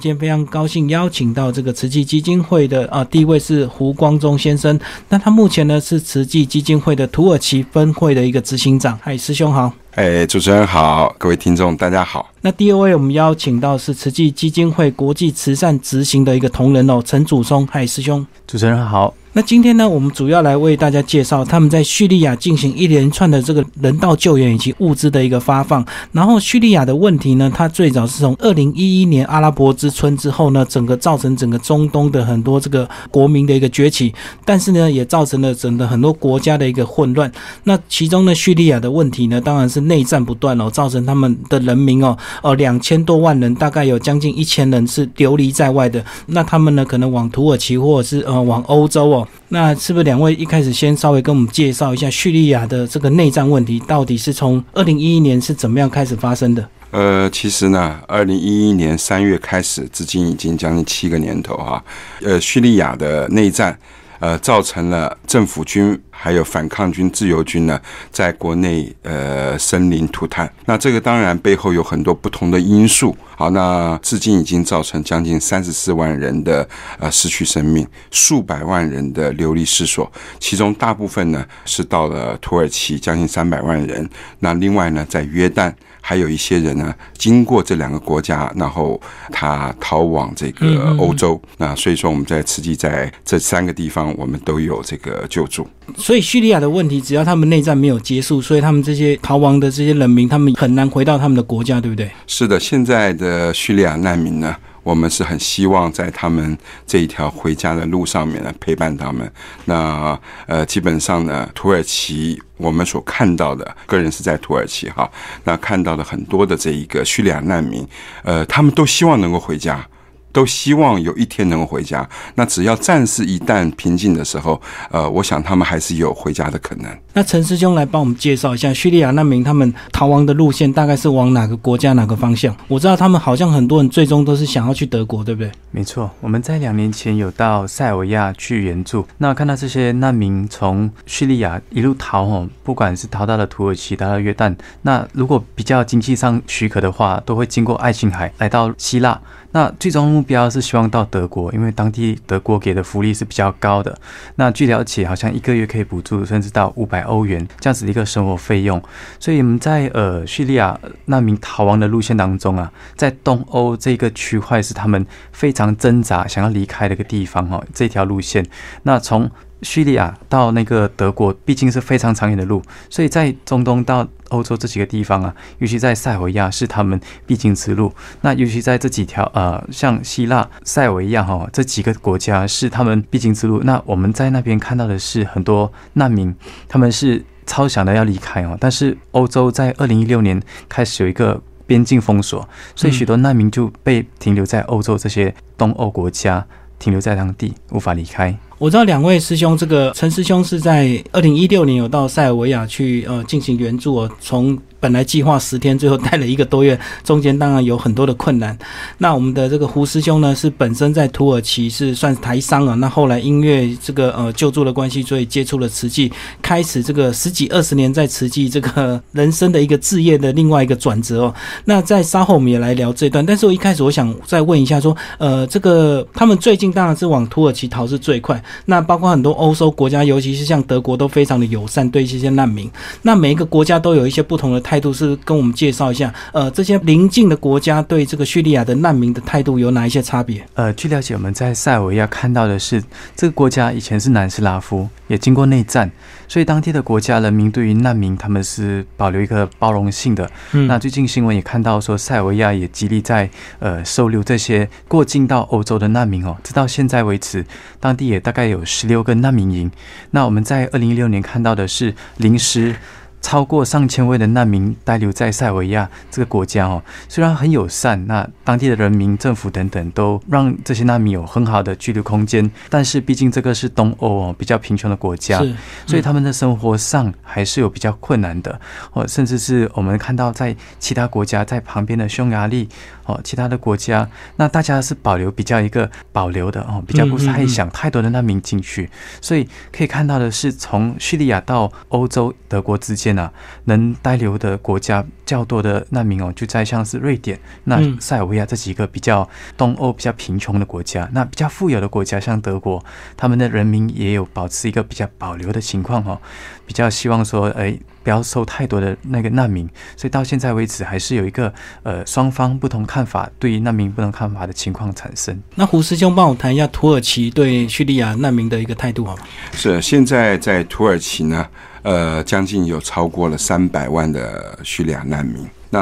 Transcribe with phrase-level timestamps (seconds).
[0.00, 4.80] 今天非常高兴邀请到这个慈济基金会的啊，第一位是胡光中先生。
[5.10, 8.98] 那他目前呢是慈济基金会的土耳其分会的一个执行长。
[9.02, 9.70] 嗨，师兄好。
[9.96, 12.30] 哎，主持人好，各位听众大家好。
[12.40, 17.66] 那第二位我们邀请到是慈济基金会国际慈善执行的一个同仁哦，陈祖松。
[17.66, 18.26] 嗨，师兄。
[18.46, 19.12] 主持人好。
[19.34, 25.82] 那今天呢，我们主要来为大家介绍他们在叙利亚进行一连串的这个人道救援以及物资的一个发放。
[26.12, 34.12] 然后叙利亚的问题呢，它最早是从二零一一年阿拉伯之春之后呢，整个造成整个中东的很多这个国民的一个崛起，
[34.44, 37.32] 但是呢，也造成了整个很多国家的一个混乱。
[37.64, 46.04] 那其中呢，叙利亚的问题呢，当然是内战不断哦，造成他们的人民哦，哦两千多万人，大概有将近一千人是流离在外的。
[46.26, 49.21] 那他们呢，可能往土耳其或者是呃往欧洲哦。
[49.48, 56.68] 那是不是两位一开始先稍微跟我们介绍一下叙利亚的这个内战问题，到底是从二零一一年是怎么样开始发生的？
[56.90, 61.82] 呃，其实呢，二零一一年三月开始，至今已经将近七个年头哈。
[62.22, 63.78] 呃，叙利亚的内战。
[64.22, 67.80] 呃，造成了政府军还有反抗军、自由军呢，
[68.12, 70.48] 在国内呃生灵涂炭。
[70.64, 73.16] 那这个当然背后有很多不同的因素。
[73.36, 76.68] 好，那至今已经造成将近三十四万人的
[77.00, 84.08] 呃失去生命，数百万人的流离失所，其中大部分呢是到了土耳其，将近三百万人。
[84.38, 85.74] 那另外呢，在约旦。
[86.04, 89.00] 还有一些人呢，经过这两个国家，然后
[89.30, 91.40] 他逃往这个欧洲。
[91.56, 95.66] 那所以说，我们在实际在这三个地方，我们都有这个救助。
[95.96, 102.10] 所以叙利亚的问题，只要他们内战没有结束，所以他们这些逃亡的这些人民，他们很难回到他们的国家，对不对？
[102.26, 104.56] 是的，现在的叙利亚难民呢？
[104.82, 109.30] 我们是很希望在他们这一条回家的路上面呢陪伴他们。
[109.64, 115.10] 那呃，基本上呢，土耳其我们所看到的，个人是在土耳其哈，
[115.44, 117.86] 那看到的很多的这一个叙利亚难民，
[118.24, 119.86] 呃，他们都希望能够回家。
[120.32, 122.08] 都希望有一天能够回家。
[122.34, 126.90] 那只要战事一旦平静的时候，呃，我想他们还是有回家的可能。
[127.12, 132.56] 那陈师兄来帮我们介绍一下叙利亚难民他们逃亡的路线，大概是往哪个国家、哪个方向？
[132.68, 135.52] 我知道他们好像很多人最终都是想要去德国，对不对？
[135.70, 139.06] 没错，我们在两年前有到塞尔维亚去援助。
[139.18, 149.20] 那看到这些难民从叙利亚一路逃哦，不管是逃到了土耳其，逃到约旦，那如果比较经济上许可的话，都会经过爱琴海来到希腊。
[149.52, 153.96] 那最终目标是希望到德国，因为当地德国给的福利是比较高的。
[154.36, 158.82] 那据了解，好像一个月可以补助甚至到五百欧元这样子的一个生活费用。
[159.20, 167.62] 所以我们在呃叙利亚难民逃亡的路线当中啊，在东欧这个区块是他们非常挣扎想要离开的一个地方哦。
[167.74, 168.46] 这条路线，
[168.84, 169.30] 那从
[169.62, 177.92] 叙利亚到那个德国，毕竟是非常长远的路，所以在中东到欧洲这几个地方啊，尤其在塞尔维亚是他们必经之路。
[178.22, 183.60] 那尤其在这几条呃，像希腊、塞尔维亚哈这几个国家是他们必经之路。
[183.62, 186.34] 那我们在那边看到的是很多难民，
[186.68, 196.46] 他们是超想的要离开哦，但是欧洲在二零一六年开始有一个边境封锁，所以许多难民就被停留在欧洲这些东欧国家，
[196.82, 198.36] 停留在当地无法离开。
[198.58, 204.58] 我知道两位师兄，这个陈师兄是在二零一六年有到塞尔维亚去呃进行援助，从。
[204.82, 208.58] 本来计划十天，最后待了一个多月，中间当然有很多的困难。
[208.98, 216.10] 那我们的这个胡师兄呢，是本身在土耳其是算台商啊，那后来因为这个呃救助的关系，所以接触了慈济，
[216.42, 221.34] 开始这个十几二十年在慈济这个人生的一个置业的另外一个转折哦。
[221.64, 232.68] 那在稍后我们也来聊这段，但是我一开始我想再问一下，说呃这个他们最近当然是往土耳其逃是最快，那包括很多欧洲国家，尤其是像德国都非常的友善对这些难民，
[233.02, 234.60] 那每一个国家都有一些不同的。
[234.71, 240.44] 态度是跟我们介绍一下，呃，这些邻近的国家对这个叙利亚的难民的态度有哪一些差别？
[240.54, 242.82] 呃，据了解，我们在塞尔维亚看到的是，
[243.16, 245.90] 这个国家以前是南斯拉夫，也经过内战，
[246.28, 250.30] 所以当地的国家人民对于难民他们是保留一个包容性的。
[250.52, 253.28] 那最近新闻也看到说，塞尔维亚也极力在
[253.58, 257.44] 呃收留这些过境到欧洲的难民哦，直到现在为止，
[257.80, 259.70] 当地也大概有十六个难民营。
[260.12, 262.74] 那我们在二零一六年看到的是临时。
[263.22, 275.40] 超过上千位的难民待留在塞维亚这个国家哦，虽然很友善，那当地的人民、政府等等都让这些难民有很好的居留空间，但是毕竟这个是东欧哦，比较贫穷的国家，
[275.86, 278.60] 所以他们的生活上还是有比较困难的
[278.92, 282.68] 哦，甚至是我们看到在其他国家，在旁边的匈牙利
[283.04, 288.88] 哦，其他的国家，那大家是保留比较一个保留的哦，比较不太想太多的难民进去，
[289.20, 293.02] 所以可以看到的是，从叙利亚到欧洲、德国之间。
[293.02, 293.32] 间啊，
[293.64, 301.10] 能待留的国家较多的难民哦，就在像是瑞典、那塞尔维亚这几个比较东欧比较贫穷的国家。
[301.12, 302.80] 那比较富有的国家，像德国，
[303.16, 306.16] 他们的人民也有保持一个比较保留的情况哦，
[306.64, 309.68] 比较希望说，哎，不要收太多的那个难民。
[309.96, 311.52] 所以到现在为止，还是有一个
[311.82, 315.40] 呃双方不同看法，对于难民不同看法的情况产生。
[315.54, 319.22] 那胡师兄帮我谈一下土耳其对叙利亚难民的一个态度好吗？
[319.52, 321.46] 是，现在在土耳其呢。
[321.84, 325.44] 呃，将近有超过了三百万的叙利亚难民。
[325.68, 325.80] 那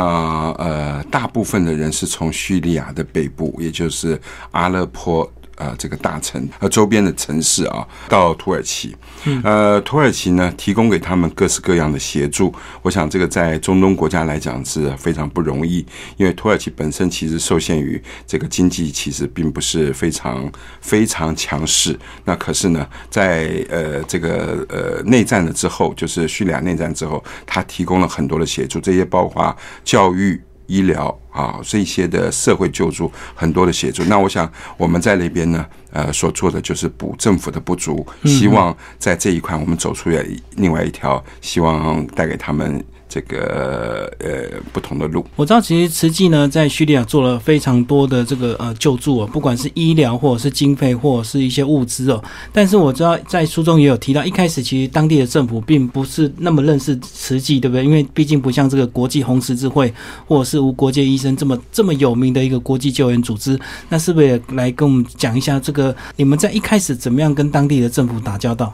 [0.52, 4.18] 呃，大部分的人是从叙利亚的北部，也就是
[4.52, 5.30] 阿勒颇。
[5.60, 8.96] 呃，这个大城和周边的城市啊，到土耳其，
[9.44, 12.50] 呃，土耳其呢提供给他们各式各样的协助。
[12.80, 15.84] 我想这个在中东国家来讲是非常不容易，
[16.16, 21.94] 因为土耳其本身其实受限于这个经济，其实并不是非常非常强势。
[22.24, 29.54] 那可是呢，在呃这个呃内战了之后，就是叙利亚内战之后，他提供了很多的协助，这些包括
[29.84, 30.40] 教育。
[30.70, 34.04] 医疗啊，这些的社会救助很多的协助。
[34.04, 40.24] 那我想我们在那边呢，呃，所做的就是补政府的不足，希望在这一块我们走出来
[40.56, 42.82] 另外一条，希望带给他们。
[43.10, 52.22] 这个呃不同的路，我知道其实慈济呢在叙利亚做了非常多的这个呃救助哦，不管是医疗或者是经费或者是一些物资哦。
[52.52, 57.84] 但是我知道在书中也有提到，一开始其实当地的政府并不是那么认识慈济，对不对？
[57.84, 59.92] 因为毕竟不像这个国际红十字会
[60.28, 63.58] 或者是无国界医生这么这么有名的一个国际救援组织。
[63.88, 68.72] 那是不是也来跟我们讲一下这个你们在一开始怎么样跟当地的政府打交道？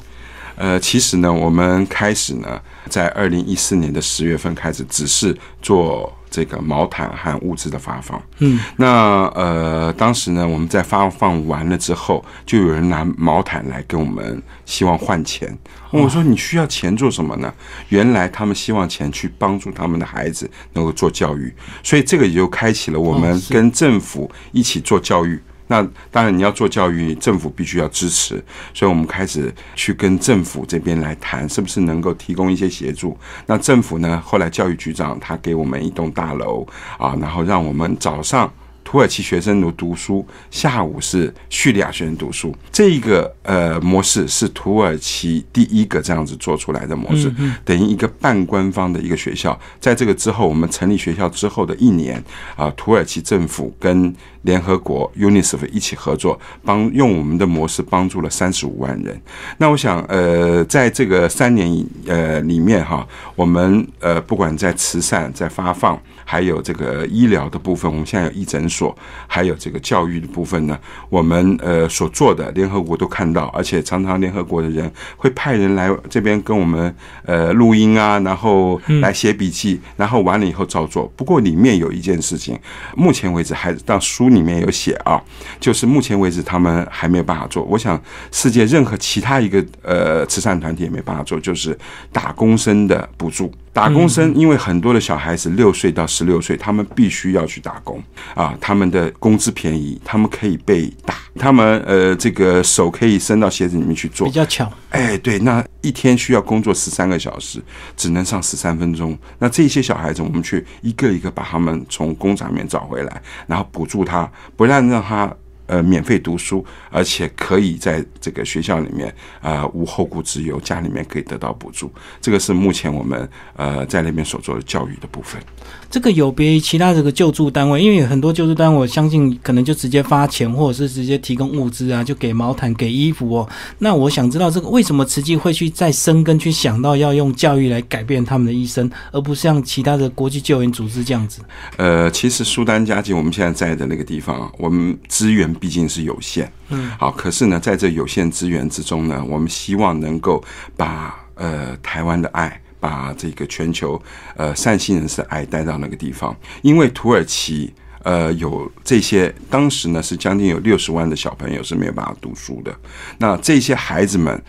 [0.56, 8.20] 呃，其实呢，我们开始呢，在二零一四年的十月份开始，只是做这个毛毯和物资的发放。
[8.38, 15.56] 嗯，那呃，当时呢，我们在发放完了之后，就有人拿毛毯来跟我们希望换钱。
[15.90, 17.52] 我说你需要钱做什么呢？
[17.90, 25.40] 原来他们希望钱去帮助他们的孩子能够做教育，所以这个也就开启了我们跟政府一起做教育。
[25.68, 28.42] 那当然，你要做教育，政府必须要支持，
[28.72, 33.16] 所以我们开始去跟政府这边来谈，是不是能够提供一些协助？
[33.46, 34.22] 那政府呢？
[34.24, 36.66] 后来教育局长他给我们一栋大楼
[36.98, 38.52] 啊，然后让我们早上。
[38.86, 42.54] 土耳其学生读读书，下午是叙利亚学生读书。
[42.70, 47.28] 这一个呃模式是土耳其第一个这样子做出来的模式，
[47.64, 49.58] 等于一个半官方的一个学校。
[49.80, 52.22] 在这个之后，我们成立学校之后的一年
[52.54, 59.20] 啊，土耳其政府跟联合国 UNICEF 一起合作，帮用我们的模式帮助了三十五万人。
[59.58, 63.04] 那我想呃，在这个三年呃里面哈，
[63.34, 66.00] 我们呃不管在慈善在发放。
[66.28, 68.94] 还有这个医疗的部分，我们现在有义诊所，
[69.28, 70.76] 还有这个教育的部分呢。
[71.08, 76.92] 我们呃所做的，联合国都看到，而且常常联合国的人会派人来这边跟我们
[77.24, 81.06] 呃录音啊，然后来写笔记，然后完了以后照做。
[81.14, 82.58] 不过里面有一件事情，
[82.96, 85.22] 目前为止还到书里面有写啊，
[85.60, 87.62] 就是目前为止他们还没有办法做。
[87.62, 88.02] 我想
[88.32, 91.78] 世界任何其他一个呃慈善团体也没办法做，就是
[92.10, 93.52] 打工生的补助。
[93.76, 98.02] 打工生，因为很多的小孩子六岁到十六岁，他们必须要去打工
[98.34, 98.56] 啊。
[98.58, 104.72] 他们的工资便宜，他们可以被打，他们呃，这个手可以伸到鞋子里面去做，比较巧。
[104.88, 107.62] 哎，对，那一天需要工作十三个小时，
[107.94, 109.14] 只能上十三分钟。
[109.38, 114.26] 那这些小孩子，我们去一个一个把他们从工厂里面找回来，然后补助他，
[114.56, 115.30] 不让让他。
[115.66, 121.90] 呃，免费读书，而且可以在这个学校里面啊无后顾之忧，家里面可以得到补助。
[122.20, 125.40] 这个是目前我们呃在那边所做的教育的部分。
[125.88, 133.48] 这个有别于其他这个救助单位，因为很多救助单位，我相信可能就直接发钱，或者是直接提供物资啊，就给毛毯、给衣服哦。
[133.78, 141.40] 那我想知道这个为什么慈济会去再生根，去想到要用教育来改变他们的一生，而不是像其他的国际救援组织这样子？
[141.76, 150.42] 呃，其实苏丹加吉我们现在在的那个地方，我们资源毕竟是有限，嗯，好，可是呢，在这有限资源之中呢，我们希望能够
[150.76, 152.60] 把呃台湾的爱。
[152.78, 154.00] 把这个全球
[154.36, 157.72] 呃善心人士的爱带到那个地方，因为土耳其
[158.04, 162.72] 呃有这些，当时呢是将近有六十万的小朋友是没有办法读书的。
[163.18, 164.40] 那这些孩子们，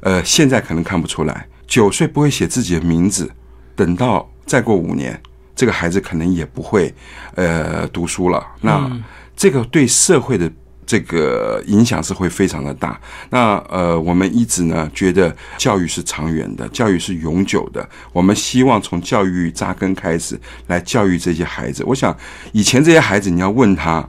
[0.00, 3.28] 呃现在可能看不出来，九岁不会写自己的名字，
[3.74, 5.20] 等到再过五年，
[5.56, 6.94] 这个孩子可能也不会
[7.34, 8.46] 呃读书了。
[8.60, 8.88] 那
[9.40, 10.52] 这个对社会的。
[10.86, 13.00] 这个影响是会非常的大。
[13.28, 17.88] 那呃，我们一直呢觉得教育是长远的，教育是永久的。
[18.12, 21.84] 我们希望从教育扎根开始来教育这些孩子。
[21.86, 22.12] 我想
[22.50, 24.04] 以前这些孩子，你要问他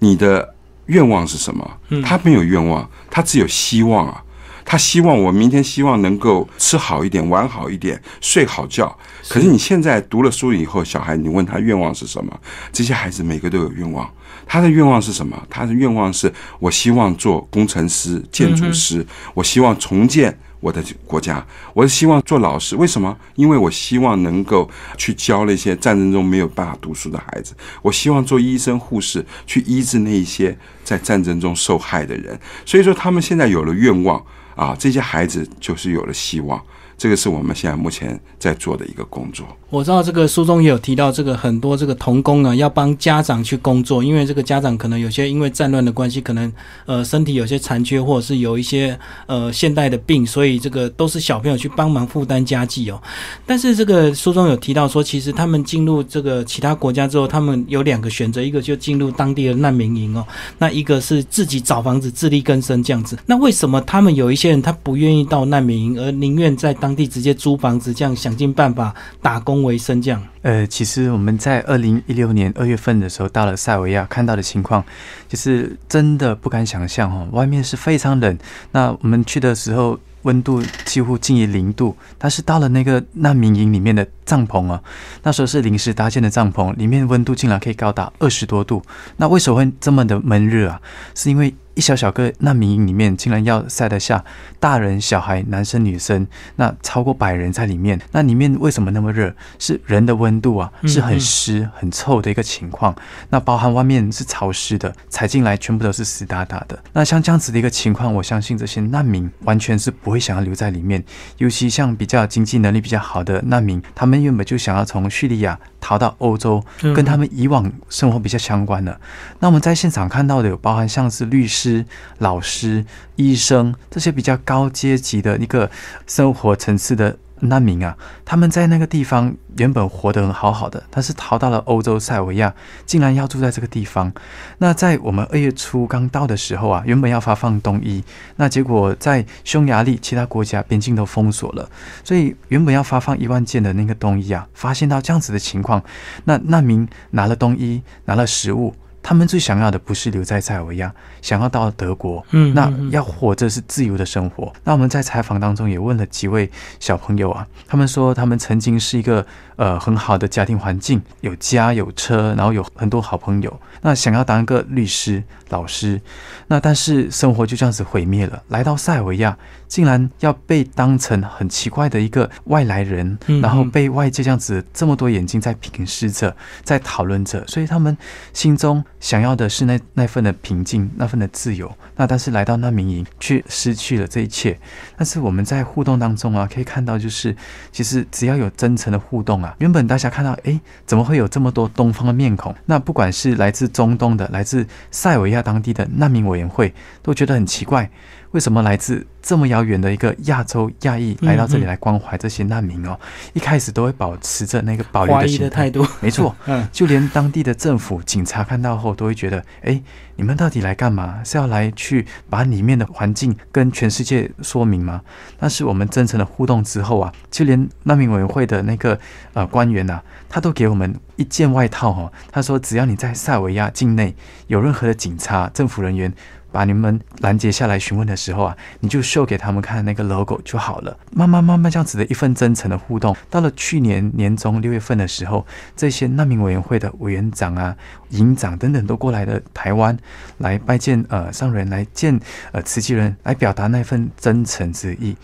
[0.00, 0.54] 你的
[0.84, 4.22] 愿望是什么，他没有愿望，他只有希望啊。
[4.70, 8.94] 他希望我明天希望能够吃好一点、玩好一点、睡好觉。
[9.26, 12.38] 可是你现在读了书以后，小孩你问他愿望是什么？
[12.70, 14.06] 这些孩子每个都有愿望。
[14.46, 15.42] 他的愿望是什么？
[15.48, 22.76] 他的愿望是我希望做工程师、建筑师，我希望重建我的国家，我是希望做老师。
[22.76, 23.16] 为什么？
[23.36, 27.54] 因为我希望能够去教那些战争中没有办法读书的孩子。
[27.80, 32.38] 我希望做医生、护士，去医治那一些在战争中受害的人。
[32.66, 34.22] 所以说，他们现在有了愿望
[34.58, 36.60] 啊，这些孩子就是有了希望。
[36.98, 39.46] 这个是我们现在目前在做的一个工作。
[39.70, 46.50] 我知道这个书中也有提到，这个很多这个童工啊，要帮家长去工作，因为这个家长可能有些因为战乱的关系，可能
[46.86, 53.00] 呃身体有些残缺，或者是有一些呃现代的病，所以这个都是小朋友去帮忙负担家计哦。
[53.46, 60.26] 但是这个书中有提到说，其实他们进入这个其他国家之后，他们有两个选择，一个就进入当地的难民营哦，
[60.56, 63.18] 那一个是自己找房子自力更生这样子。
[63.26, 70.22] 那为什么他们有一些人他不愿意到难民营，而宁愿在当当地直接租房子，这样想尽办法打工为生，这样。
[70.40, 74.82] 呃，其实我们在二零一六年二月份的时候到了塞维亚，看到的情况
[75.28, 78.38] 就是真的不敢想象哦，外面是非常冷。
[78.72, 84.82] 那我们去的时候温度几乎近于零度，但是到了那个难民营里面的帐篷啊，
[85.22, 88.82] 那时候是临时搭建的帐篷，里面温度竟然可以高达二十多度。
[89.18, 90.80] 那为什么会这么的闷热啊？
[91.14, 94.24] 是因为一小小个难民营里面竟然要塞得下
[94.58, 98.00] 大人、小孩、男生、女生，那超过百人在里面。
[98.10, 99.32] 那里面为什么那么热？
[99.60, 102.92] 是人的温度啊，是很湿、很臭的一个情况。
[103.30, 106.76] 那包含外面是潮湿的，踩进来全部都是湿哒哒的。
[106.92, 111.00] 那像这样子的一个情况，我相信这些难民完全是不会想要留在里面。
[111.36, 119.00] 尤其像比较经济能力比较好的难民，他们原本就想要从叙利亚逃到欧洲，跟他们以往生活比较相关的。
[119.38, 121.67] 那我们在现场看到的有包含像是律师。
[121.68, 121.84] 师
[122.18, 122.84] 老师、
[123.16, 125.70] 医生这些比较高阶级的一个
[126.06, 132.52] 生活层次的难民啊，他们在那个地方原本活得很好好的，但是逃到了欧洲塞维亚，
[132.84, 134.12] 竟然要住在这个地方。
[134.58, 138.02] 那在我们二月初刚到的时候啊，原本要发放冬衣，
[138.36, 141.70] 那结果在匈牙利其他国家边境都封锁了，
[142.02, 145.82] 所以原本要发放一万件的那个冬衣啊，发现到这样子的情况，
[146.24, 148.74] 那难民拿了冬衣，拿了食物。
[149.02, 152.24] 他们最想要的不是留在塞尔维亚，想要到德国。
[152.30, 154.52] 嗯，那要活着是自由的生活。
[154.64, 159.24] 那我们在采访当中也问了几位小朋友啊，他们说他们曾经是一个
[159.56, 163.60] 呃很好的家庭环境，有家有车，然后有很多好朋友。
[163.82, 166.00] 那想要当一个律师、老师，
[166.48, 168.42] 那但是生活就这样子毁灭了。
[168.48, 169.38] 来到塞尔维亚，
[169.68, 176.34] 竟然要被当成很奇怪的一个外来人，然后被外界这样子这么多眼睛在平视着，
[176.64, 177.96] 在讨论着，所以他们
[178.32, 178.82] 心中。
[179.00, 181.72] 想要的是那那份的平静，那份的自由。
[181.94, 184.58] 那但是来到难民营，却失去了这一切。
[184.96, 187.34] 但是我们在互动当中啊，可以看到，就是
[187.70, 192.52] 其实只要有真诚的互动啊，原本大家看到，哎，怎么会有这么多东方的面孔？
[192.66, 197.88] 那不管是来自中东的，来自塞维亚当地的难民委员会，都觉得很奇怪。
[198.32, 202.98] 为什么来自这么遥远的一个亚洲亚裔来到这里来关怀这些难民哦？
[203.32, 209.80] 一开始都会保持着那个保留的心态度，没错， 嗯，就连当地的政府警察看到后都会觉得，哎，
[210.16, 211.20] 你们到底来干嘛？
[211.24, 215.00] 是要来去把里面的环境跟全世界说明吗？
[215.38, 218.98] 但是我们真诚的互动之后啊，就连难民委员会的那个
[219.32, 224.14] 呃官员呐，他都给我们一件外套哦，他说只要你在塞维亚境内
[224.48, 226.12] 有任何的警察、政府人员。
[226.58, 230.98] 把你们拦截下来询问的时候啊，你就秀给他们看那个 logo 就好了。
[231.12, 235.46] 慢慢慢慢这样子的一份真诚的互动，到了去年年中六月份的时候，
[235.76, 237.76] 这些难民委员会的委员长啊、
[238.08, 239.96] 营长等等都过来了台湾，
[240.38, 242.18] 来拜见呃上人，来见
[242.50, 245.16] 呃慈济人，来表达那份真诚之意。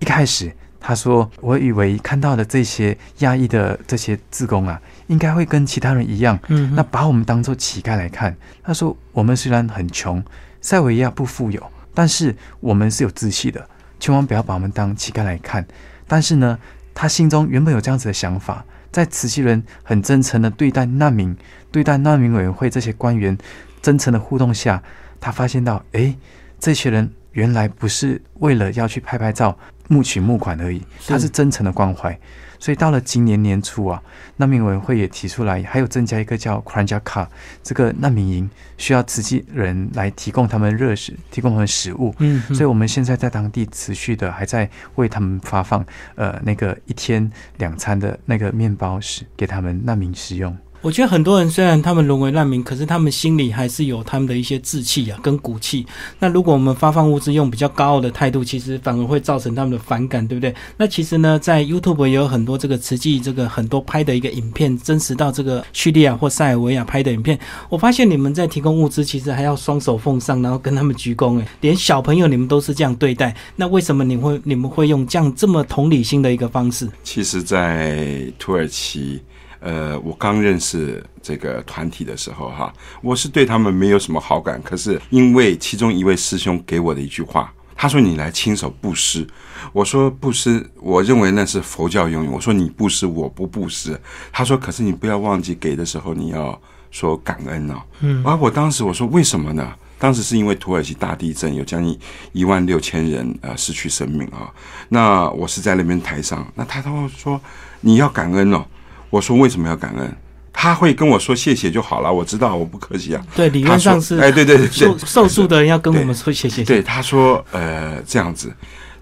[0.00, 8.36] 一开始他说，我以为看到的这些压抑的这些自工啊，应该会跟其他人一样，嗯，那把我们当做乞丐来看。
[8.64, 10.20] 他说，我们虽然很穷。
[10.60, 15.66] 塞维亚不富有，但是我们是有志气的，千万不要把我们当乞丐来看。
[16.06, 16.58] 但是呢，
[16.94, 21.36] 他心中原本有这样子的想法，在慈溪人很真诚的对待难民、
[21.70, 23.36] 对待难民委员会这些官员
[23.80, 24.82] 真诚的互动下，
[25.20, 26.14] 他发现到，哎，
[26.58, 29.56] 这些人原来不是为了要去拍拍照、
[29.88, 32.18] 募取募款而已，他是真诚的关怀。
[32.60, 34.00] 所以到了今年年初啊，
[34.36, 37.28] 难民委员会也提出来，还有增加一个叫 k r a n j a k a
[37.62, 42.14] 这个难民营，需要慈济人来提供他们热食，提供他们食物。
[42.18, 50.56] 嗯，所以我们现在在当地持续的还在为他们发放呃那个一天两餐的那个面包食给他们难民食用。
[50.82, 55.84] 我觉得很多人虽然他们沦为难民，可是他们心里还是有他们的一些志气啊，跟骨气。
[56.18, 60.54] 那如果我们发放物资用比较高傲的态度，其实反而会造成他们的反感，对不对？
[60.78, 67.38] 那其实呢，在 YouTube 也有很多这个实际这个很多拍的一个影片，真实到这个叙利亚或塞尔维亚拍的影片。
[67.68, 73.36] 我发现你们在提供物资，其实还要双手奉上，然后跟他们鞠躬，诶，连小朋友你们都是这样对待。
[73.54, 76.88] 那为什么你会你们会用这样这么同理心的一个方式？
[77.04, 79.20] 其实，在土耳其。
[79.60, 84.60] 呃，我刚认识这个团体的时候，哈，我是对他们没有什么好感。
[84.62, 89.26] 可是因为其中一位师兄给我的一句话，他说：“你来亲手布施。”
[89.72, 93.98] 我说：“布施，我认为那是佛教用语。”我说：“你布施，我不布施。”
[94.32, 101.98] 他说：“可是你不要忘记给的时候你要说感恩哦。”嗯，而我当时我说：“为什么呢？”当时是因为土耳其大地震，有将近
[102.32, 104.50] 一万六千人呃失去生命啊。
[104.88, 107.38] 那我是在那边台上，那他他说
[107.82, 108.64] ：“你要感恩哦。”
[109.10, 110.16] 我说为什么要感恩？
[110.52, 112.12] 他会跟我说谢谢就好了。
[112.12, 113.24] 我知道我不客气啊。
[113.34, 116.64] 对，理论上是哎，对对对，受受诉的人要跟我们说谢谢。
[116.64, 118.52] 对，他说呃这样子，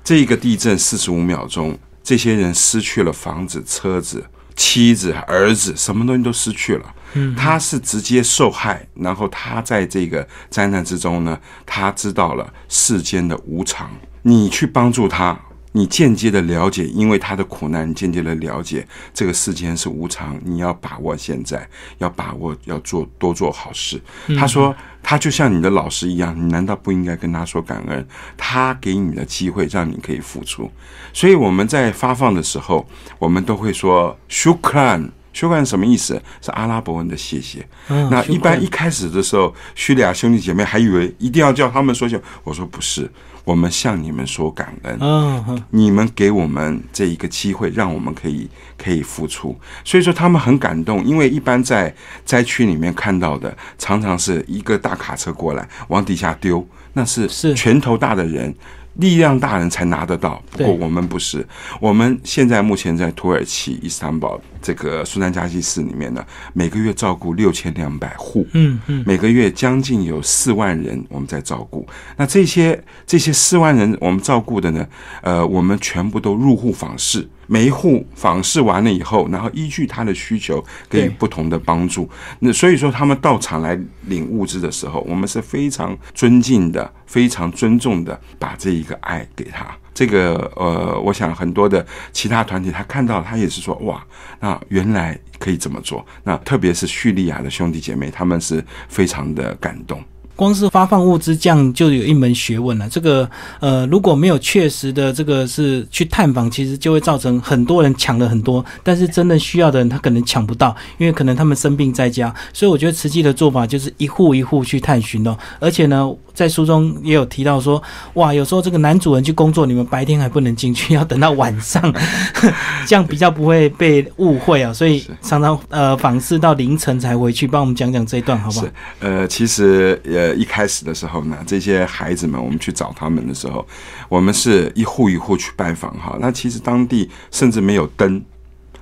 [0.04, 4.24] 这个地震四十五秒钟，这些人失去了房子、车子、
[4.54, 6.94] 妻子、儿子，什么东西都失去了。
[7.14, 13.90] 嗯，他是直接受害，然后他在这个灾难之中呢，他知道了世间的无常。
[14.22, 15.36] 你去帮助他。
[15.72, 20.38] 你间接的了解，因为他的苦难，间接的了解这个世间是无常。
[20.44, 24.00] 你要把握现在，要把握，要做多做好事。
[24.38, 28.06] 他说，他就像你的老师一样，你难道不应该跟他说感恩？
[28.36, 30.70] 他给你的机会，让你可以付出。
[31.12, 32.86] 所以我们在发放的时候，
[33.18, 35.10] 我们都会说 “shukran”。
[35.34, 36.20] shukran 什么意思？
[36.40, 37.64] 是阿拉伯文的谢谢。
[38.10, 43.08] 那一般一开始的时候，叙利亚兄弟姐妹还以为一定要叫他们说谢，我说不是。
[43.48, 51.94] 我们向你们说感恩，嗯，你们给我们这一个机会，让我们可以可以付出，所以说他们很感动，因为一般在
[52.26, 56.62] 灾区里面看到的，常常是一个大卡车过来往底下丢，
[56.92, 57.54] 那是是。
[57.54, 58.54] 拳头大的人。
[58.98, 61.46] 力量大人才拿得到，不过我们不是。
[61.80, 71.86] 我们现在目前在土耳其伊斯坦堡这个苏丹加西市里面呢，每个月照顾六千两百户，嗯嗯，每个月将近有四万人我们在照顾。
[72.16, 74.86] 那这些这些四万人我们照顾的呢，
[75.22, 77.28] 呃，我们全部都入户访视。
[77.48, 82.08] 每一户访视完了以后，然后依据他的需求给予不同的帮助。
[82.38, 89.66] 那所以说，他们到场来领物资的时候，我们是非常尊敬的、非常尊重的，把这一个爱给他。
[89.94, 94.00] 这个呃，我想很多的其他团体他看到，他也是说哇，
[94.38, 96.06] 那原来可以这么做。
[96.22, 100.00] 那特别是叙利亚的兄弟姐妹，他们是非常的感动。
[100.38, 102.88] 光是发放物资这样就有一门学问了。
[102.88, 112.32] 这个呃，如果没有确实的这个是去探访，其实就会造成很多人抢了很多，但是真的需要的人他可能抢不到，因为可能他们生病在家。
[112.52, 116.08] 所以我觉得实际的做法就是一户一户去探寻哦，而且呢。
[116.38, 117.82] 在书中也有提到说，
[118.14, 121.82] 哇，有时候这个男主人去工作，你们白天还不能进去， 要等到晚上，
[122.86, 124.72] 这样比较不会被误会啊。
[124.72, 128.66] 所以常常呃访视到凌晨才回去，帮我们讲讲这一段好不好？
[128.66, 133.66] 是，呃，其实呃一开始的时候呢，这些孩子们，我们去找他们的时候，
[134.08, 136.16] 我们是一户一户去拜访哈。
[136.20, 138.22] 那其实当地甚至没有灯。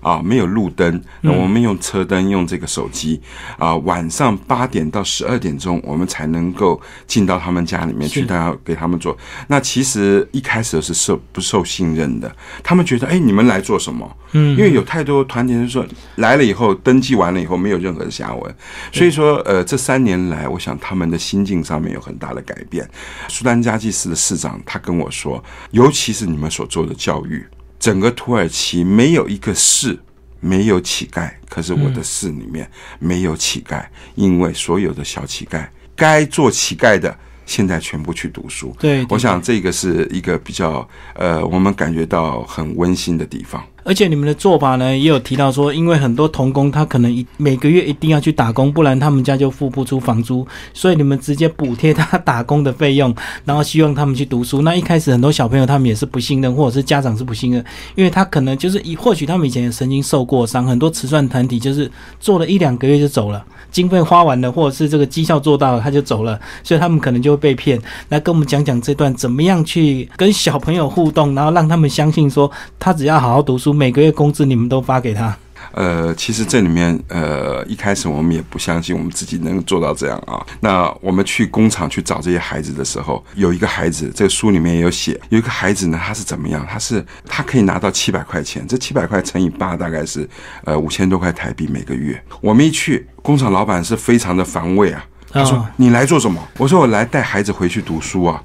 [0.00, 3.20] 啊，没有路灯，那我们用车灯，用这个手机
[3.58, 3.74] 啊。
[3.76, 9.16] 晚上八点到十二点钟，我们才能够进到他们家里面去，大家给他们做。
[9.48, 14.16] 那其实一开始是受不受信任的，他们觉得，哎，你们来做什么？
[14.32, 18.54] 嗯，因为有太多团体是说来了以后登记完了以后没有任何的下文，
[18.92, 22.88] 所以说，呃，这三年来，我想他们的心境上面有很大的改变。
[23.28, 27.46] 苏丹加济斯的市长他跟我说，尤其是你们所做的教育。
[27.86, 29.96] 整个土耳其没有一个市
[30.40, 32.68] 没有乞丐，可是我的市里面
[32.98, 38.74] 没有乞丐，因为所有的小乞丐该做乞丐的，现在全部去读书。
[38.80, 43.64] 对，我想这个是一个比较呃，我们感觉到很温馨的地方。
[43.86, 50.44] 而且你们的做法呢，也有提到说，因为很多童工他可能一每个月一定要去打工，不然他们家就付不出房租，
[50.74, 54.62] 所以你们直接补贴他打工的费用，然后希望他们去读书。
[54.62, 67.80] 那一开始很多小朋友他们也是不信任，或者是家长是不信任，因为他可能就是以或许他们以前也曾经受过伤，很多慈善团体就是做了一两个月就走了，经费花完了，或者是这个绩效做到了他就走了，所以他们可能就会被骗。
[68.08, 73.75] 来跟我们讲讲这段怎么样去跟小朋友互动，然后让他们相信说他只要好好读书。
[73.76, 75.36] 每个月工资你们都发给他？
[75.72, 80.40] 呃，其实这里面呃一开始我们也不相信我们自己能做到这样啊。
[80.60, 86.66] 那我们去工厂去找这些孩子的时候，有一个孩子，这个书里面也有写，有一个孩子呢，他是怎么样？
[86.66, 90.26] 他是他可以拿到七百块钱，这七百块乘以八大概是
[90.64, 92.18] 呃五千多块台币每个月。
[92.40, 95.04] 我们一去工厂，老板是非常的防卫啊。
[95.28, 98.42] 他说：“你来做什么？”我说：“我来带孩子回去读书啊。”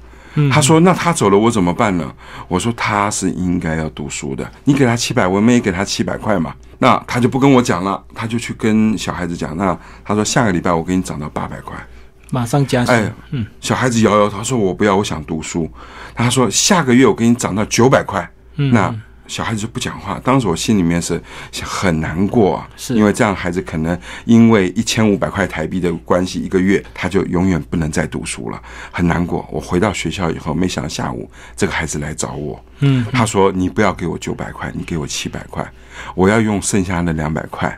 [0.50, 2.12] 他说：“那他走了，我怎么办呢？”
[2.48, 9.56] 我说：“他是应该要读书的，你给他七百，我们也给他七百块嘛。”那他就不跟我讲了，他就去跟小孩子讲。
[9.56, 11.76] 那他说：“下个礼拜我给你涨到八百块，
[12.30, 15.70] 马上加薪。”哎，嗯，小孩子摇摇头说：“我不要，我想读书。”
[16.14, 18.94] 他说：“下个月我给你涨到九百块。”那。
[19.32, 21.18] 小孩子就不讲话，当时我心里面是
[21.62, 29.48] 很难过，是因为这样孩子可能因为一千五百块台币的关系，一个月他就永远不能再读书了，很难过。
[29.50, 35.66] 我回到学校以后，没想到下午这个孩子来找我，嗯，他说：“你不要给我九百块，你给我七百块，
[36.14, 37.74] 我要用剩下的两百块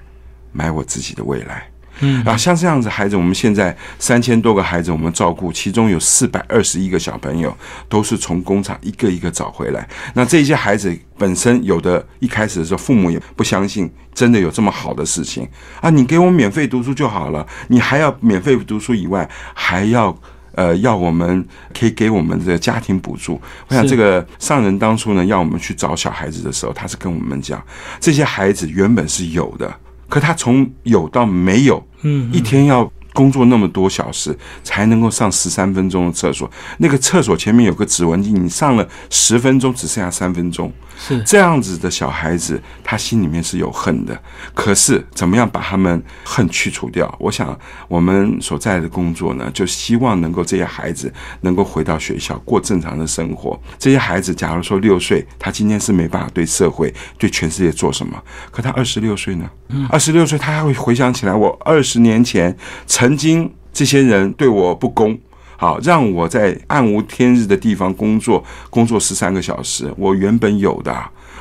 [0.50, 1.68] 买我自己的未来。”
[2.00, 7.56] 嗯啊，像这样子孩子，我们现在三千多个孩子，我们照顾，其中有四百二十一个小朋友
[7.88, 9.88] 都是从工厂一个一个找回来。
[10.14, 15.48] 那这些孩子本身有的一开始的时候，父母也不相信真的有这么好的事情
[15.80, 15.88] 啊！
[15.88, 20.16] 你给我免费读书就好了，你还要免费读书以外，还要
[20.54, 21.46] 呃要我们
[21.78, 23.40] 可以给我们的家庭补助。
[23.68, 27.64] 我想这个上人当初呢，要我们去找小孩子的时候，他是跟我们讲，
[28.00, 29.72] 这些孩子原本是有的。
[30.08, 36.50] 可他从有到没有，嗯，一天要工作那么多小时，才能够上十三分钟的厕所。
[36.76, 40.70] 那个厕所前面有个指纹机，你上了十分钟，只剩下三分钟。
[40.96, 44.16] 是这样子的小孩子，他心里面是有恨的。
[44.54, 47.12] 可是怎么样把他们恨去除掉？
[47.18, 53.60] 我想我们所在的工作呢，就希望能够这些孩子能够回到学校过正常的生活。
[53.76, 58.20] 这些孩子，假如说六岁，他今天是没办法对社会、对全世界做什么。
[58.52, 59.50] 可他二十六岁呢？
[59.90, 65.18] 二十六岁，他还会回想起来，我二十年前曾曾经这些人对我不公。
[65.58, 69.92] 好，让我在暗无天日的地方工作，工作十三个小时。
[69.98, 70.90] 我原本有的，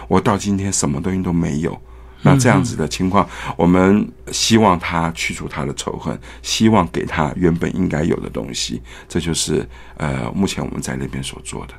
[0.09, 1.73] 我到今天什么东西都没有。
[2.23, 8.81] 那这样子的情况，我们希望他去除他的仇恨，希望给他原本应该有的东西。
[9.09, 11.73] 这就是呃，目前我们在那边所做的。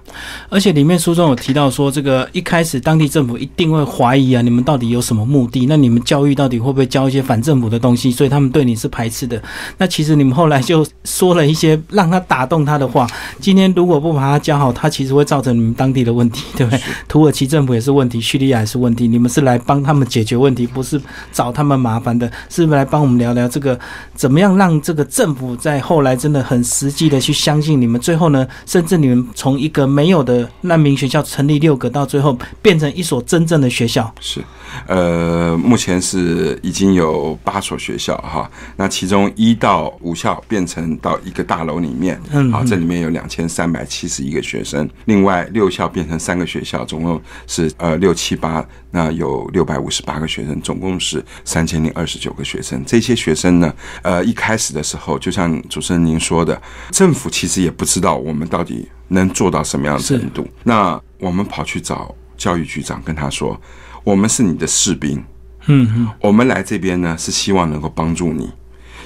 [0.49, 5.67] 而且里面书中有提到说，这个一开始当地政府一定会怀疑啊，你们到底有什么目的？
[5.67, 8.11] 那你们教育到底会不会教一些反政府的东西？
[8.11, 9.43] 所以他们对你是排斥的。
[9.79, 13.07] 那其实你们后来就说了一些让他打动他的话。
[13.41, 16.81] 今天如果不把他教好，他其实会造成你们当地的问题，对不对？
[17.09, 19.09] 土耳其政府也是问题，叙利亚也是问题。
[19.09, 20.35] 你们是来帮他们解决。
[20.35, 21.01] 问题不是
[21.33, 23.79] 找他们麻烦的，是不是来帮我们聊聊这个
[24.15, 28.01] 怎么样让这个政府在后来真的很实际的去相信你们？
[28.01, 34.13] 最后呢，甚至你们从一个没有的难民学校成立六个，到最后变成一所真正的学校。
[34.21, 34.43] 是，
[34.87, 50.29] 呃，目前是已经有八所学校哈，那其中一到五校变成到一个大楼里面，嗯，好，这里面有两千三百七十一个学生，另外六校变成三个学校，总共是呃六七八，那有六百五十八个。
[50.35, 56.59] 学生总共是三千零二十九个学生，这些学生呢，呃，一开始的时候，就像主持人您说的，
[56.91, 60.49] 政府其实也不知道我们到底能做到什么样的程度。
[60.63, 63.61] 那我们跑去找教育局长，跟他说，
[64.03, 65.23] 我们是你的士兵，
[65.67, 68.51] 嗯嗯，我们来这边呢，是希望能够帮助你，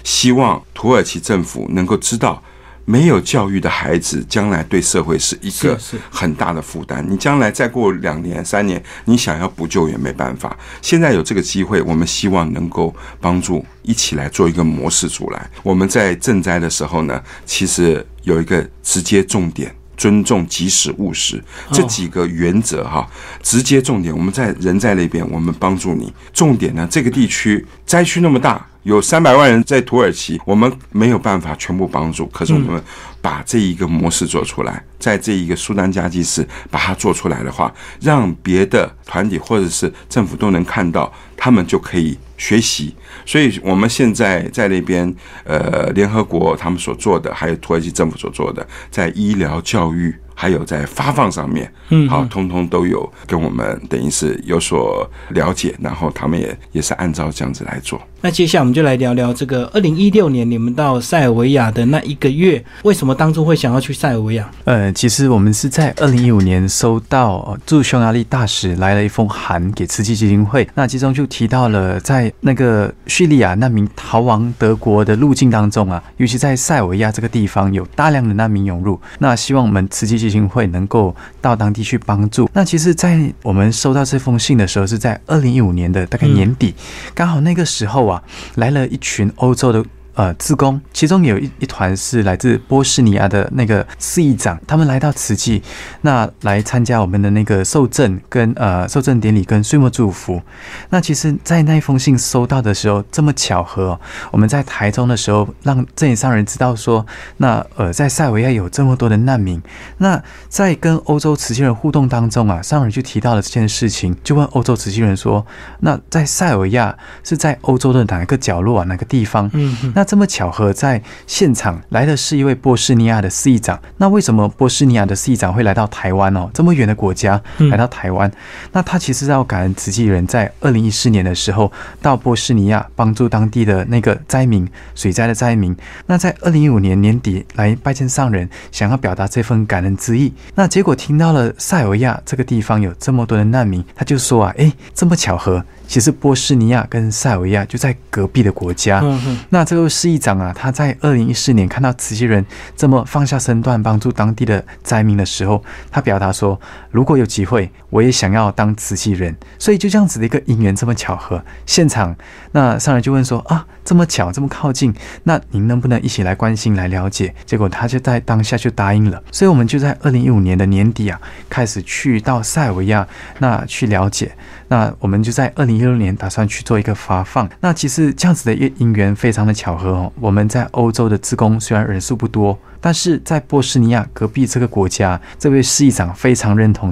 [0.04, 2.40] 希望土耳其政府能够知道。
[2.88, 7.04] 没有教育的孩子，将来对社会是一个很大的负担。
[7.06, 10.56] 你将来再过两年、三年，你想要补救也没办法。
[10.80, 15.50] 现在有这个机会，我们希望能够帮助，一起来做一个模式出来。
[15.62, 23.06] 我们在赈灾的时候呢，其实有一个直接重点：尊重、及时、务实这几个原则哈。
[23.42, 26.10] 直接重点，我们在人在那边，我们帮助你。
[26.32, 28.66] 重点呢，这个地区灾区那么大。
[28.88, 32.82] 有三百万人在土耳其，我们没有办法全部帮助，可是我们
[33.20, 37.70] 把这一个模式做出来，在这一个苏丹加济市把它做出来的话，
[38.00, 42.94] 让别的团体或者是政府都能看到，他们就可以学习。
[43.26, 50.16] 所以，我们现在在那边，呃，联合国他们所做的，还有土耳其政府所做的，在医疗、教育。
[50.40, 58.00] 还有在发放上面，嗯，好，通通都有跟我们等于是有所了解，然后他们也也是按照这样子来做。
[58.20, 64.48] 那接下来我们就来聊聊这个二零一六年你们到塞尔维亚的那一个月，为什么当初会想要去塞尔维亚？
[64.64, 82.48] 呃，其实我们是在二零一五年收到驻匈牙利大使来了一封函给慈济基金会，那其中就提到了在那个叙利亚难民逃亡德国的路径当中啊，尤其在塞尔维亚这个地方有大量的难民涌入，那希望我们慈济基基金会能够到当地去帮助。
[82.52, 86.74] 那其实，在我们收到这封信的时候，是在二零一五年的大概年底，
[87.14, 88.22] 刚好那个时候啊，
[88.56, 89.84] 来了一群欧洲的。
[90.18, 95.62] 呃，自工其中有一一团是来自波士尼亚的那个司议长，他们来到慈济，
[96.00, 100.42] 那来参加我们的那个受赠跟呃受赠典礼跟岁末祝福。
[100.90, 103.96] 那其实，在那一封信收到的时候，这么巧合，
[104.32, 109.62] 我们在台中的时候，让镇上人知道说，那呃在塞维亚有这么多的难民。
[109.98, 115.46] 那在跟欧洲慈济人互动当中啊，商人就提到了这件事情，就问欧洲慈济人说，
[115.78, 119.48] 那在塞维亚是在欧洲的哪一个角落啊，哪个地方？
[119.52, 120.07] 嗯，那。
[120.08, 123.78] 这么巧合，在现场来的是一位波斯尼亚的司议长。
[123.98, 126.48] 那为什么波斯尼亚的司议长会来到台湾哦？
[126.54, 128.32] 这么远的国家来到台湾，
[128.72, 135.76] 那他其实要感恩慈济人在二零一四年的时候到波斯尼亚帮助当地的那个灾民水灾的灾民。
[136.06, 140.32] 那在二零一五年年底来拜见上人，想要表达这份感恩之意。
[140.54, 145.62] 那结果听到了塞尔维亚这个地方有这么多的难民，他就说啊，哎，这么巧合。
[145.86, 149.02] 其实波斯尼亚跟塞尔维亚就在隔壁的国家。
[149.48, 162.14] 那这位市议长啊，他在二零一四年看到慈溪人这么放下身段帮助当地的灾民的时候，他表达说：“如果有机会，我也想要当慈禧人。”所以就这样子的一个因缘，这么巧合，现场
[162.52, 169.22] 那上来就问说：“啊，这么巧，这么靠近，那您能不能一起来关心、来了解？”结果他就在当下就答应了。
[169.30, 173.06] 所以我们就在二零一五年的年底啊，开始去到塞尔维亚
[173.38, 174.32] 那去了解。
[174.70, 177.48] 那我们就在二零一六年打算去做一个发放。
[177.60, 180.12] 那其实这样子的一个因缘非常的巧合哦。
[180.20, 186.87] 我们在欧洲的职工虽然人数不多，但是在波斯尼亚隔壁这个国家，这位市议长非常认同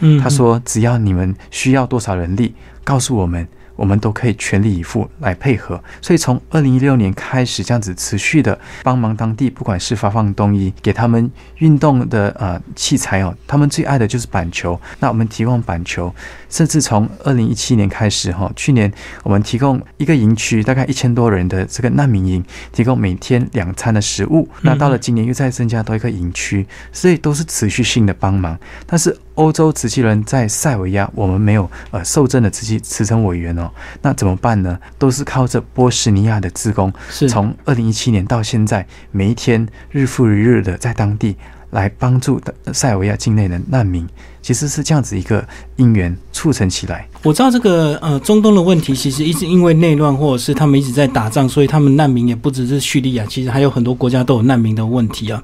[0.00, 3.46] 嗯，他说只要你们需要多少人力，告诉我们。
[3.78, 16.12] 我们都可以全力以赴来配合，所以从二零一六年开始，这样子持续的帮忙当地，不管是发放冬衣，给他们运动的呃器材哦，他们最爱的就是板球，那我们提供板球，
[16.50, 29.16] 甚至从二零一七年开始哈，去年我们提供一个营区，大概一千多人的这个难民营，提供每天两餐的食物，那到了今年又再增加多一个营区，所以都是持续性的帮忙，但是。
[29.38, 33.70] 欧洲瓷器人在塞维亚，我们没有呃受赠的瓷器瓷城委员哦，
[34.02, 34.76] 那怎么办呢？
[34.98, 36.92] 都是靠着波斯尼亚的职工，
[37.28, 41.36] 从二零一七年到现在，每一天日复一日的在当地
[41.70, 44.08] 来帮助的塞维亚境内的难民。
[44.48, 47.06] 其实是这样子一个因缘促成起来。
[47.22, 55.42] 我知道这个呃中东的问题，其实一直因为内乱或者是他们一直在打仗，所以他们难民也不只是叙利亚，其实还有很多国家都有难民的问题啊。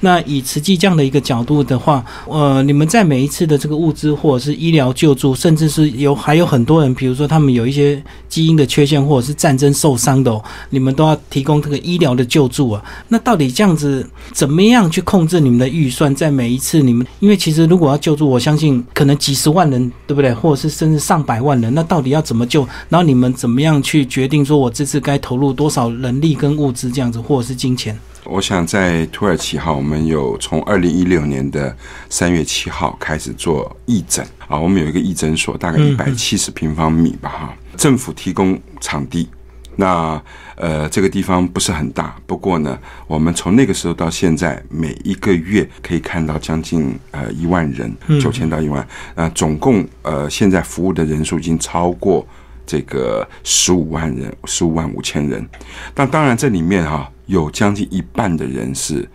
[0.00, 10.40] 那以慈济这样的一个角度的话，呃，你们在每一次的这个物资或者是医疗救助，甚至是有还有很多人，比如说他们有一些基因的缺陷或者是战争受伤的，
[10.70, 12.82] 你们都要提供这个医疗的救助啊。
[13.08, 16.06] 那到底这样子怎么样去控制你们的预算？
[16.14, 20.32] 在每一次你们，因为其实如果要救助，我相信可能几十万人，对不对？
[20.32, 22.60] 或者是甚至上百万人，那到底要怎么救？
[22.88, 27.98] 然后你们怎么样去决定说，我这次该投入多少人力跟物资这样子，或者是金钱？
[28.22, 31.76] 我想在土耳其哈，我们有从二零一六年的
[32.08, 39.28] 三月七号开始做义诊啊，我们有一个义诊所，大概一百七十平方米吧哈，政府提供场地。
[39.76, 40.20] 那
[40.56, 52.26] 呃，这个地方不是很大，不过呢，我们从那个时候到现在，每一个月可以看到将近呃一万人，九千到一万，那总共呃现在服务的人数已经超过
[52.64, 55.46] 这个十五万人，十五万五千人。
[55.92, 59.06] 但当然这里面哈，有将近一半的人是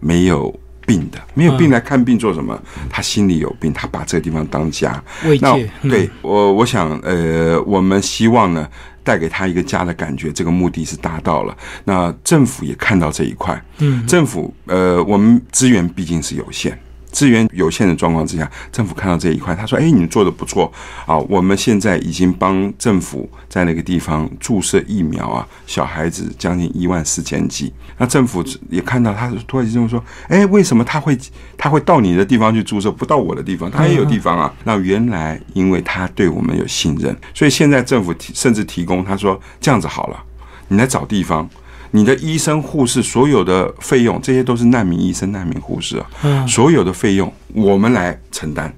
[0.00, 0.52] 没有
[0.84, 2.60] 病的，没有病来看病做什么？
[2.90, 5.00] 他心里有病，他把这个地方当家。
[5.40, 5.56] 那
[5.88, 8.68] 对我，我想呃，我们希望呢。
[9.08, 11.56] 带给他一个家的感觉，这个目的是达到了。
[11.84, 16.78] 那政府也看到这一块，嗯，政府呃，我们资源毕竟是有限。
[17.18, 20.72] 资源有限的状况之下，政府看到这一块，他说：“哎，你做的不错
[21.04, 21.18] 啊！
[21.18, 27.72] 我们现在已经帮政府在那个地方注射疫苗啊，小孩子将近一万四千剂。
[27.96, 30.00] 那政府也看到，他土耳其政府说
[30.30, 31.18] ：‘哎，为什么他会
[31.56, 33.68] 他会到你的地方去注射，不到我的地方？
[33.68, 40.22] 他也有地方啊。’那原来因为他对我们有信任，所以现在政府提甚至提供，他说这样子好了，
[40.68, 41.50] 你来找地方。”
[41.90, 48.72] 你的医生、护士所有的费用，这些都是难民医生、难民护士啊，所有的费用我们来承担，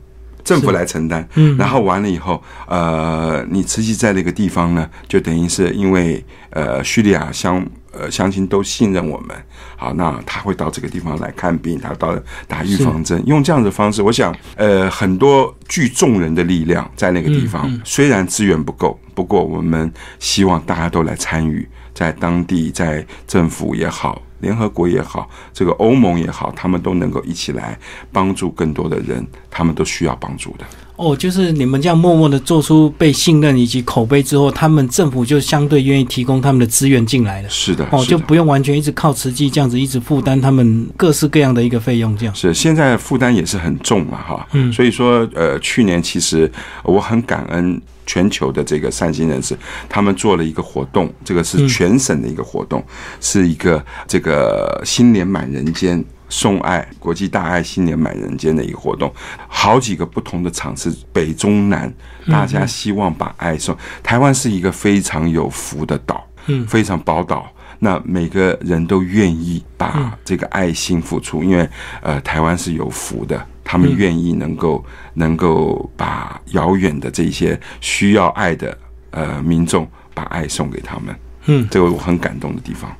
[0.44, 1.26] 政府来承担。
[1.34, 9.36] 嗯，然后完了以后，呃，你实际在那个地方呢，就等于是因为呃叙利亚乡呃乡亲都信任我们，
[9.76, 21.68] 好，那他会到这个地方来看病，他到打预防针，用这样的方式，我想呃很多聚众人的力量在那个地方，虽然资源不够，不过我们希望大家都来参与。
[21.94, 27.78] 在当地，在政府也好，联合国也好，这个欧盟也好，他们都能够一起来
[28.12, 30.64] 帮助更多的人，他们都需要帮助的。
[30.96, 37.48] 哦，就是你们这样默默的做出被信任以及口碑之后，他们政府就相对愿意提供他们的资源进来了。
[37.48, 42.34] 是的，哦，就不用完全一直靠慈济这样子一直负担他们各式各样的一个费用，这样。
[42.34, 46.50] 是现在负担也是很重嘛，哈，嗯所以说，呃，去年其实
[46.82, 49.56] 我很感恩全球的这个善心人士，
[49.88, 52.84] 他们做了一个活动，这个是全省的一个活动，
[53.20, 56.04] 是一个这个新年满人间。
[56.32, 59.12] 送爱国际大爱新年满人间的一个活动，
[59.48, 61.92] 好几个不同的场次，北中南，
[62.30, 63.76] 大家希望把爱送。
[64.00, 67.52] 台湾是一个非常有福的岛，嗯非常宝岛。
[67.82, 71.68] 那每个人都愿意把这个爱心付出，因为
[72.02, 78.76] 呃，台湾是有福的，他们愿意能够能够把遥远的这些需要爱的
[79.12, 81.16] 呃民众，把爱送给他们。
[81.46, 82.90] 嗯，这个我很感动的地方。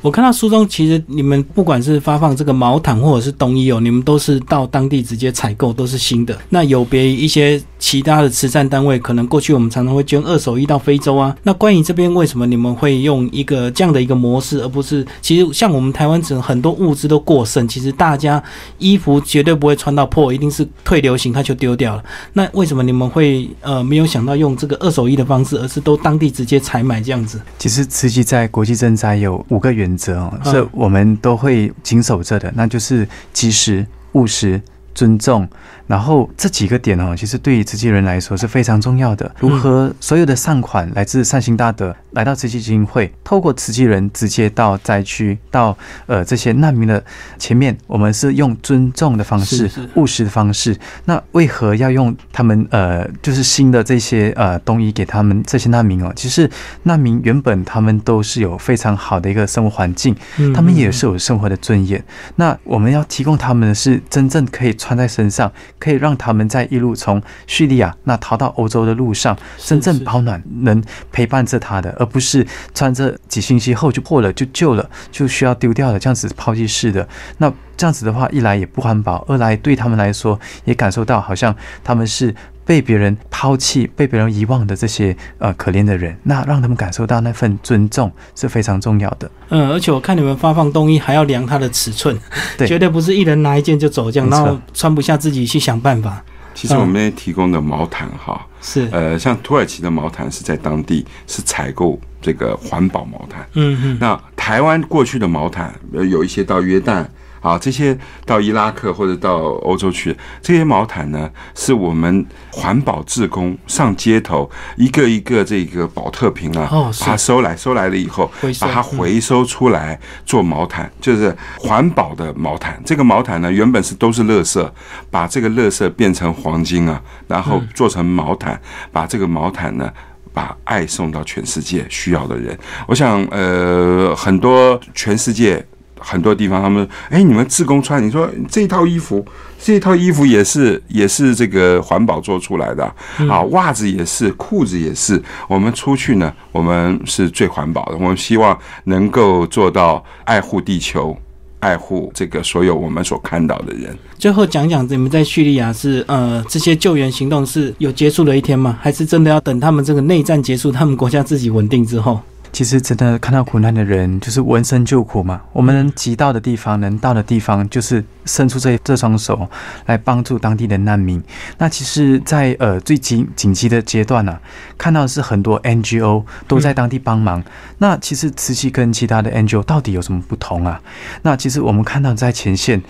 [0.00, 6.36] 我看到书中，其实你们不管是发放这个毛毯或者是冬衣哦，你们都是到当地直接采购，都是新的。
[6.48, 11.36] 那有别于一些其他的慈善单位，可能过去我们常常会捐二手衣到非洲啊。
[11.42, 18.42] 那关于这边为什么你们会用一个这样的一个模式，而不是其实像我们台湾整很多物资都过剩，其实大家
[18.78, 22.02] 衣服绝对不会穿到破，一定是退流行它就丢掉了。
[22.32, 27.40] 那为什么你们会呃没有想到用这个二手衣的方式，而是都当地直接采买这样子？
[27.58, 34.62] 其实慈济在国际赈灾有五个原则哦，嗯是我们都会谨守着的，那就是及时、务实、
[34.94, 35.46] 尊重。
[35.90, 39.28] 然后这几个点哦，其实对于慈济人来说是非常重要的。
[39.40, 45.76] 如何所有的善款来自善心大德，来到慈济基金会，透过慈济人直接到灾区，到
[46.06, 47.02] 呃这些难民的
[47.40, 50.76] 前面，我们是用尊重的方式是是、务实的方式。
[51.06, 56.12] 那为何要用他们呃就是新的这些呃东西给他们这些难民哦？
[56.14, 56.48] 其实
[56.84, 62.00] 难民原本他们都是有非常好的一个生活环境，嗯他们也是有生活的尊严。
[62.36, 77.08] 那我们要提供他们的是真正可以穿在身上，可以让他们在一路从叙利亚那逃到欧洲的路上，真正保暖，能陪伴着他的，而不是穿着几星期后就破了就旧了，就需要丢掉了，这样子抛弃式的。
[77.38, 82.32] 那这样子的话，一来也不环保，二来对他们来说也感受到好像他们是。
[82.64, 89.30] 被别人抛弃、被别人遗忘的这些呃可怜的人，那让他们感受到那份尊重是非常重要的。
[89.48, 92.16] 嗯，而且我看你们发放冬衣还要量它的尺寸，
[92.56, 96.22] 对绝对不是一人拿一件就走这样，然后穿不下自己去想办法。
[96.52, 103.46] 其实我们也提供的毛毯哈，是，呃，像土耳其的毛毯是在当地是采购这个环保毛毯。
[103.54, 107.06] 嗯嗯，那台湾过去的毛毯，呃，有一些到约旦
[107.40, 122.80] 啊，这些到伊拉克或者到欧洲去，这些毛毯呢，是我们环保志工上街头，一个一个这个保特瓶啊，哦把它收来，收来了以后把它回收出来做毛毯，就是环保的毛毯。
[122.84, 124.70] 这个毛毯呢，原本是都是垃圾，
[125.10, 128.60] 把这个垃圾变成黄金啊，然后做成毛毯，
[128.92, 129.90] 把这个毛毯呢。
[130.32, 135.66] 把爱送到全世界需要的人，我想，呃，很多全世界
[136.00, 139.24] 很多地方，他们，哎，你们自工穿，你说这套衣服，
[139.62, 151.16] 这套衣服也是也是这个环保做出来的啊，啊袜子也是，裤子也是，我们出去呢，我们是最环保的，我们希望能够做到爱护地球。
[151.60, 158.78] 爱护这个所有我们所看到的人，最后讲讲你们在叙利亚是呃这些救援行动是有结束的一天吗？
[158.80, 162.18] 还是真的要等他们这个内战结束，他们国家自己稳定之后？
[162.52, 165.40] 其实真的看到苦难的人，就是闻声救苦嘛。
[165.52, 169.48] 我们能及到的地方，能到的地方，就是伸出这这双手
[169.86, 171.22] 来帮助当地的难民。
[171.58, 174.38] 那其实在，呃最紧紧急的阶段呢、
[174.76, 177.42] 看到是很多 NGO 都在当地帮忙。
[177.78, 180.80] 那其实慈禧跟其他的 NGO 到底有什么不同啊？
[181.22, 182.82] 那其实我们看到在前线，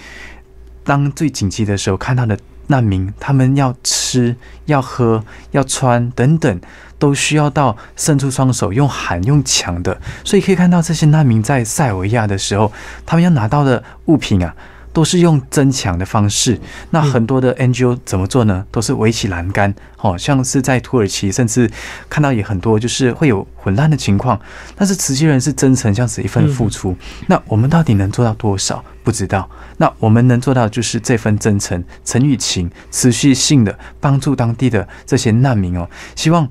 [0.85, 2.39] 当最紧急的时候看到的
[2.71, 6.61] 难民，他们要吃、要喝、要穿等等，
[6.99, 10.01] 都需要到伸出双手，用喊、用抢的。
[10.25, 12.73] 所以可以看到这些难民在塞尔维亚的时候，
[13.05, 14.55] 他们要拿到的物品啊。
[14.93, 18.65] 都是用增强的方式，那很多的 NGO 怎么做呢？
[18.71, 21.71] 都是围起栏杆，哦，像是在土耳其，甚至
[22.09, 24.41] 看到也很多，就是会有混乱的情况。
[24.75, 26.97] 但是慈济人是真诚这样子一份付出，
[27.29, 28.85] 那我们到底能做到多少？
[29.03, 29.49] 不知道。
[29.79, 35.89] 那我们能做到就是这份真诚、诚与情，持续性的帮助当地的这些难民哦。
[36.15, 36.47] 希望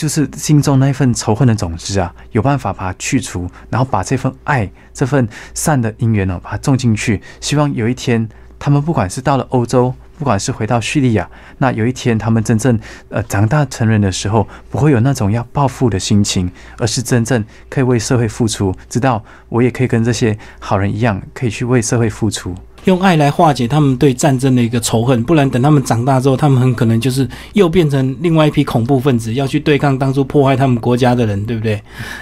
[0.00, 7.20] 就是心中那份仇恨的种子啊，有办法把它去除，然后把这份爱、这份善的因缘哦，把它种进去。
[7.38, 8.26] 希望有一天，
[8.58, 9.94] 他们不管是到了欧洲。
[10.18, 22.54] 不管是回到叙利亚，那有一天他们真正呃长大成人的时候，不会有那种要报复的心情，而是真正可以为社会付出，知道我也可以跟这些好人一样，可以去为社会付出。
[22.84, 31.80] 用爱来化解他们对战争的一个仇恨，不然等他们长大之后，他们很可能就是又变成另外一批恐怖分子，要去对抗当初破坏他们国家的人，对不对？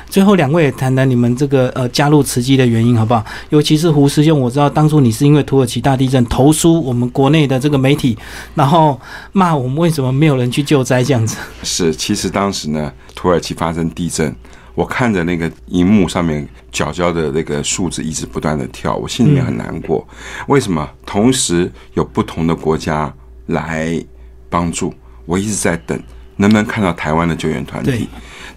[0.09, 3.25] 最后两位谈谈你们这个呃加入慈济的原因好不好？
[3.51, 8.17] 尤其是胡师兄，我知道当初你是因为土耳其大地震投书我们国内的这个媒体，
[8.55, 9.01] 然后
[9.33, 11.37] 骂我们为什么没有人去救灾这样子。
[11.63, 14.35] 是，其实当时呢，土耳其发生地震。
[14.79, 20.07] 我看着那个荧幕上面角角的那个数字一直不断的跳，我心里面很难过。
[20.47, 20.89] 为什么？
[21.05, 23.13] 同时有不同的国家
[23.47, 24.01] 来
[24.49, 24.95] 帮助，
[25.27, 26.01] 我一直在等
[26.37, 28.09] 能不能看到台湾的救援团体。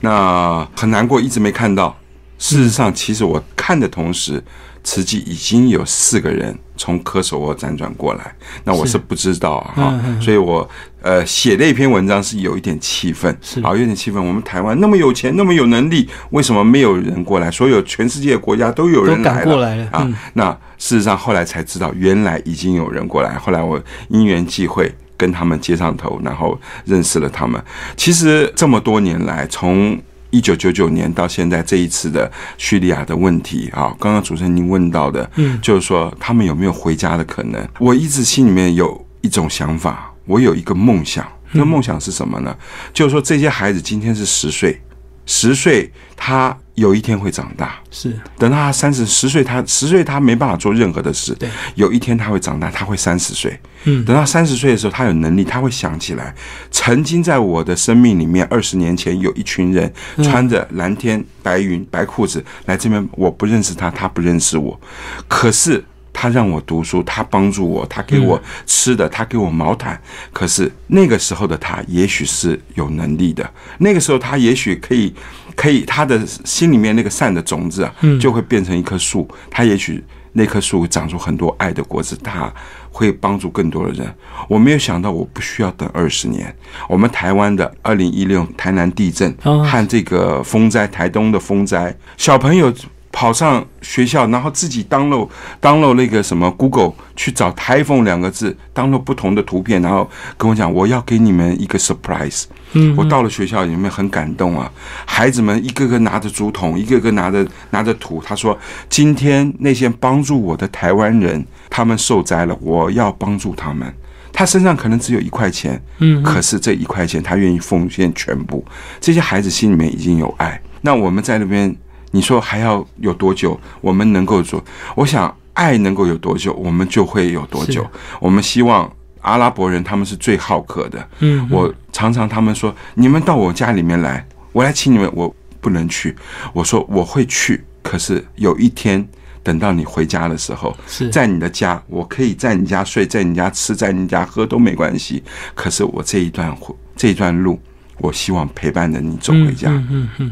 [0.01, 1.97] 那很难过，一直没看到。
[2.37, 4.43] 事实上，其实我看的同时。
[4.83, 10.67] 慈济已经有四个人从科索沃辗转过来，那我是不知道啊，哈，所以我
[11.01, 14.25] 呃写那篇文章是有一点气愤，是啊，有点气愤。
[14.25, 17.51] 我们台湾那么有钱，那么有能力，为什么没有人过来？
[17.51, 20.09] 所有全世界国家都有人来了啊。
[20.33, 23.37] 那事实上后来才知道，原来已经有人过来。
[23.37, 23.79] 后来我
[24.09, 27.63] 因缘际会跟他们接上头，然后认识了他们。
[27.95, 29.95] 其实这么多年来，从
[30.31, 37.65] 一九九九年到现在这一次的叙利亚的问题啊，刚刚主持人您问到的，嗯，就是说他们有没有回家的可能？
[37.79, 42.57] 我一直心里面有一种想法，我有一个梦想，那梦想是什么呢？
[42.91, 44.81] 就是说这些孩子今天是十岁，
[45.25, 46.57] 十岁他。
[46.75, 51.33] 有一天会长大，是等到他三十十岁，他十岁他没办法做任何的事。
[51.35, 53.59] 对，有一天他会长大，他会三十岁。
[53.83, 56.33] 嗯，等到三十岁的时候，他有能力，他会想起来，
[56.71, 59.91] 曾经在我的生命里面，二十年前有一群人
[60.23, 64.79] 穿着蓝天白云白裤子来这边，我不认识他，他不认识我，
[65.27, 65.83] 可是。
[66.13, 69.99] 他让我读书，他帮助我，他给我吃的，他给我毛毯。
[70.31, 73.49] 可是那个时候的他，也许是有能力的。
[73.79, 75.13] 那个时候他也许可以，
[75.55, 79.27] 可以他的心里面那个善的种子啊，就会变成一棵树。
[79.49, 80.03] 他也许
[80.33, 82.53] 那棵树长出很多爱的果子，他
[82.91, 84.13] 会帮助更多的人。
[84.47, 86.53] 我没有想到，我不需要等二十年。
[86.87, 92.71] 我们台湾的二零一六台南地震和这个风灾，台东的风灾，小朋友。
[93.11, 102.45] 跑上学校，然后自己当漏当漏那个什么 Google 去找台风两个字，当漏不同的图片，然后跟我讲我要给你们一个 surprise。
[102.73, 104.71] 嗯，我到了学校里面很感动啊，
[105.05, 108.21] 孩子们一个个拿着竹筒，一个个拿着拿着土。
[108.25, 108.57] 他说
[108.87, 113.93] ：“今天那些帮助我的台湾人，他们受灾了，我要帮助他们。
[114.31, 118.63] 他身上可能只有一块钱，嗯，可是这一块钱他愿意奉献全部。
[119.01, 120.61] 这些孩子心里面已经有爱。
[120.79, 121.75] 那我们在那边。”
[122.11, 123.59] 你说还要有多久？
[123.81, 124.63] 我们能够做？
[124.95, 127.85] 我想爱能够有多久，我们就会有多久。
[128.19, 128.91] 我们希望
[129.21, 131.09] 阿拉伯人他们是最好客的。
[131.19, 136.15] 嗯，我常常他们说，你们到我家里面来，我来请你们，我不能去。
[136.53, 139.07] 我说我会去，可是有一天
[139.43, 140.75] 等到你回家的时候，
[141.11, 145.23] 在你的家，我可以在你家睡，在你家吃，在你家喝都没关系。
[145.53, 146.55] 可是我这一段
[146.95, 147.59] 这一段路，
[147.99, 149.69] 我希望陪伴着你走回家。
[149.69, 150.31] 嗯嗯嗯。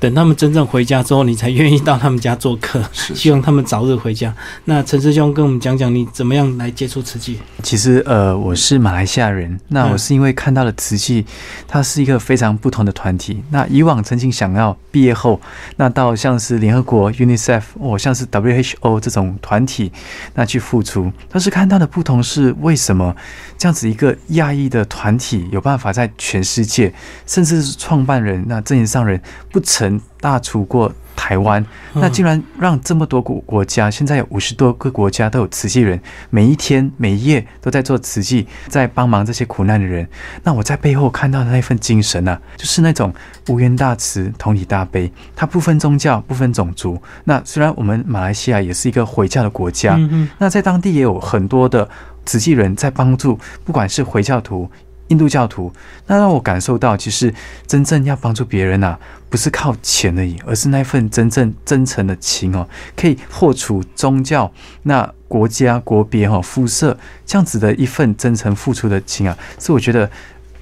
[0.00, 2.82] 等他们真正回家之后，你才愿意到他们家做客。
[2.92, 4.34] 希望他们早日回家。
[4.64, 7.38] 那陈师兄跟我们讲讲，你怎么样来接触瓷器？
[7.62, 9.58] 其实，呃，我是马来西亚人。
[9.68, 11.24] 那我是因为看到了瓷器，
[11.68, 13.42] 它是一个非常不同的团体。
[13.50, 15.40] 那以往曾经想要毕业后，
[15.76, 19.92] 那到像是联合国 UNICEF 或像是 WHO 这种团体，
[20.34, 21.12] 那去付出。
[21.30, 23.14] 但是看到的不同是，为什么
[23.56, 26.92] 这样子一个亚裔的团体有办法在全世界，
[27.26, 29.20] 甚至是创办人那正言上人
[29.52, 29.60] 不？
[29.68, 31.62] 曾大出过台湾，
[31.92, 36.00] 那竟然让这么多国国家，现在有五十多个国家都有慈济人，
[36.30, 40.08] 每一天每一夜都在做慈济，在帮忙这些苦难的人。
[40.42, 43.12] 那我在背后看到的那份精神呢，就是那种
[43.48, 45.12] 无缘大慈，同体大悲。
[45.36, 46.98] 它不分宗教，不分种族。
[47.24, 50.00] 那虽然我们马来西亚也是一个回教的国家，
[50.38, 51.86] 那在当地也有很多的
[52.24, 54.70] 慈济人在帮助，不管是回教徒。
[55.08, 55.72] 印度教徒，
[56.06, 57.32] 那让我感受到，其实
[57.66, 58.98] 真正要帮助别人呐，
[59.28, 64.52] 不是靠钱而已，而是那份真正真诚的情哦，可以破除宗教、
[64.82, 66.96] 那国家、国别哈、肤色
[67.26, 70.10] 这样子的一份真诚付出的情啊，是我觉得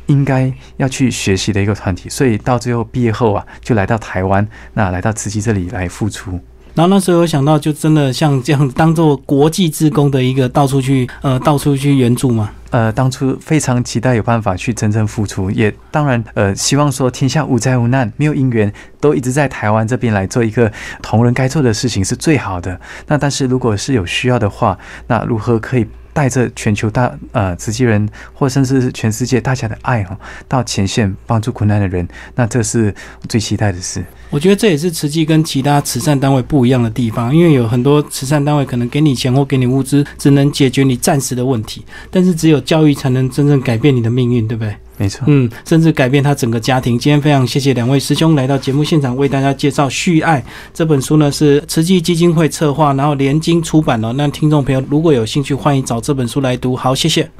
[0.07, 2.09] 应该要去学习的一个团体。
[2.09, 6.40] 所以到最后毕业后啊，就来到台湾，那来到慈济这里来付出。
[6.77, 12.51] 然后那时候有想到，就真的像这样当做国际职工的一个到处去呃到处去援助嘛。
[12.68, 18.70] 呃，当初非常期待有办法去真正付出，也当然呃希望说天下无灾无难，没有因缘，
[19.01, 20.70] 都一直在台湾这边来做一个
[21.01, 22.79] 同仁该做的事情是最好的。
[23.07, 25.87] 那但是如果是有需要的话，那如何可以
[26.17, 32.95] 带着全球大呃慈济人，或甚至是全世界大家的爱哈，到前线帮助苦难的人，那这是
[33.29, 34.03] 最期待的事。
[34.31, 44.75] 我觉得这也是慈济跟其他慈善单位不一样的地方，因为有很多慈善单位可能给你钱或给你物资，只能解决你暂时的问题，但是只有教育才能真正改变你的命运，对不对？
[44.97, 46.99] 没错，嗯，甚至改变他整个家庭。
[46.99, 50.40] 今天非常谢谢两位师兄来到节目现场，为大家介绍《续爱》
[50.72, 54.12] 这本书呢，是慈济基金会策划，然后联经出版了。
[54.14, 56.74] 那听众朋友如果有兴趣，欢迎找这本书来读。
[56.74, 57.30] 好，谢谢。